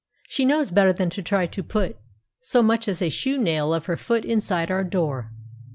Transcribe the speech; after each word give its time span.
She 0.27 0.45
knows 0.45 0.71
better 0.71 0.91
than 0.91 1.11
to 1.11 1.21
try 1.21 1.45
to 1.45 1.61
put 1.61 1.95
so 2.41 2.63
much 2.63 2.87
as 2.87 3.03
a 3.03 3.11
shoenail 3.11 3.71
of 3.77 3.85
her 3.85 3.97
foot 3.97 4.25
inside 4.25 4.71
our 4.71 4.83
door. 4.83 5.31